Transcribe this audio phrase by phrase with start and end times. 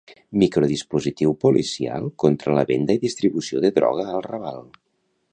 [0.43, 4.59] Microdispositiu policial contra la venda i distribució de droga al Raval.